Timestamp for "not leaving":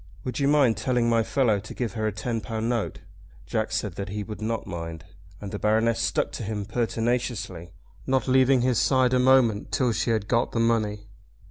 8.07-8.61